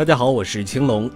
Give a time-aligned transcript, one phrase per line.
[0.00, 1.10] 大家好，我是青龙。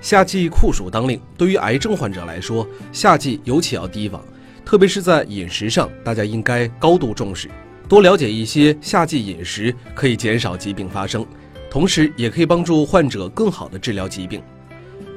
[0.00, 4.20] 夏季酷暑当令，对于癌症患者来说，夏季尤其要提防，
[4.64, 7.48] 特别是在饮食上，大家应该高度重视，
[7.88, 11.24] 多了解一些夏季饮食，可以减少疾病发生，
[11.70, 14.42] 同时也可以帮助患者更好的治疗疾病。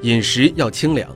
[0.02, 1.10] 饮食要清凉，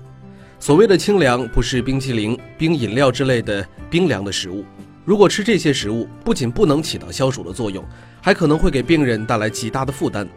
[0.59, 4.65] 所谓的清凉，不是冰淇淋、冰饮料之类的冰凉的食物。
[5.05, 7.85] 如果吃这些食物，不仅不能起到消暑的作用，
[8.21, 10.29] 还可能会给病人带来极大的负担。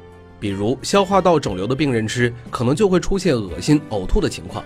[0.43, 4.61] 比如消化道肿瘤的病人吃，可能就会出现恶心、呕吐的情况。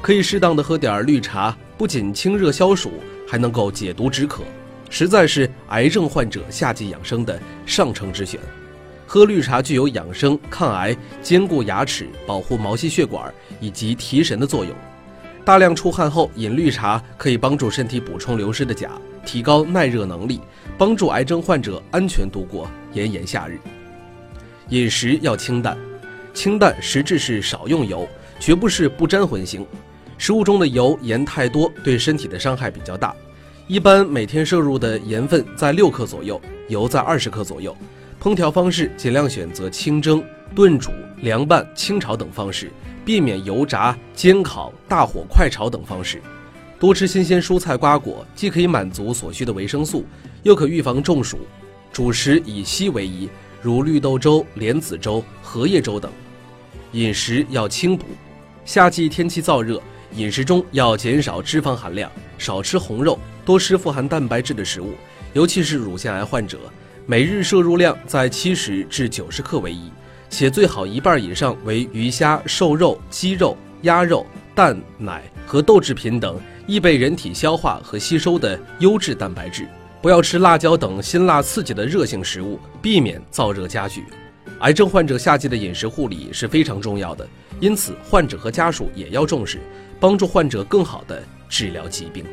[0.00, 2.92] 可以适当的喝点绿茶，不仅清热消暑，
[3.28, 4.42] 还能够解毒止渴，
[4.88, 8.40] 实在是癌症患者夏季养生的上乘之选。
[9.06, 13.30] 喝绿茶具有养生、抗癌、坚固牙齿、保护毛细血管
[13.60, 14.74] 以及提神的作用。
[15.44, 18.92] 大量出汗后饮绿茶，可以帮助身体补充流失的钾，
[19.26, 20.40] 提高耐热能力，
[20.78, 23.60] 帮助癌症患者安全度过炎炎夏日。
[24.70, 25.76] 饮食要清淡，
[26.32, 29.66] 清淡实质是少用油，绝不是不沾荤腥。
[30.16, 33.12] 食物中的油盐太多，对身体的伤害比较大。
[33.66, 37.76] 一般每天摄入的盐分在六克左右，油在二十克左右。
[38.22, 40.22] 烹调方式尽量选择清蒸、
[40.54, 42.70] 炖煮、凉拌、清炒等方式，
[43.04, 46.22] 避免油炸、煎烤、大火快炒等方式。
[46.78, 50.04] 多吃新鲜蔬菜瓜果，既可以满足所需的维生素，
[50.44, 51.38] 又可预防中暑。
[51.92, 53.28] 主食以硒为宜。
[53.62, 56.10] 如绿豆粥、莲子粥、荷叶粥等，
[56.92, 58.06] 饮食要清补。
[58.64, 59.82] 夏季天气燥热，
[60.14, 64.94] 饮食中要减少脂肪含量，少吃红肉，多吃富含蛋白质的食物，
[65.34, 66.58] 尤其是乳腺癌患者，
[67.04, 69.90] 每日摄入量在七十至九十克为宜，
[70.30, 74.24] 且最好一半以上为鱼虾、瘦肉、鸡肉、鸭肉、
[74.54, 79.68] 蛋奶和豆制品等易被人体消化和吸收的优质蛋白质。
[80.02, 84.04] 不要吃辣椒等辛辣刺激的热性食物，避免燥热加剧。
[84.60, 87.28] 癌症患者夏季的饮食护理是非常重要的，
[87.60, 89.58] 因此患者和家属也要重视，
[90.00, 92.24] 帮助患者更好的治疗疾病。